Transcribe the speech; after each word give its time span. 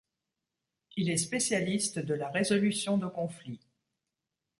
Il 0.97 1.11
est 1.11 1.17
spécialiste 1.17 1.99
de 1.99 2.15
la 2.15 2.27
résolution 2.31 2.97
de 2.97 3.05
conflits. 3.05 3.61